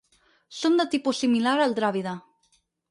Són 0.59 0.79
de 0.81 0.87
tipus 0.95 1.21
similar 1.25 1.55
al 1.67 1.79
dràvida. 1.83 2.17